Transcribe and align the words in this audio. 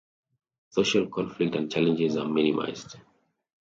Social 0.71 1.05
conflict 1.09 1.53
and 1.53 1.71
challenges 1.71 2.17
are 2.17 2.25
minimized. 2.27 2.95